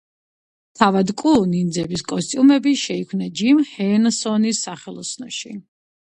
[0.77, 5.55] თავად კუ ნინძების კოსტიუმები შეიქმნა ჯიმ ჰენსონის სახელოსნოში.